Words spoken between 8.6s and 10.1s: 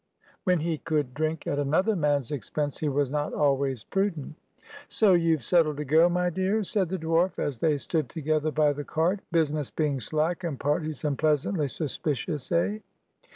the cart. "Business being